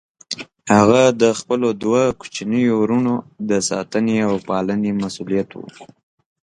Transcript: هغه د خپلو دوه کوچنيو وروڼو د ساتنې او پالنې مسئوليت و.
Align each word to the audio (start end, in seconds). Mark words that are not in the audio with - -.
هغه 0.77 1.01
د 1.21 1.23
خپلو 1.39 1.67
دوه 1.83 2.01
کوچنيو 2.19 2.73
وروڼو 2.81 3.15
د 3.49 3.51
ساتنې 3.69 4.17
او 4.27 4.33
پالنې 4.47 4.91
مسئوليت 5.03 5.49
و. 5.53 5.57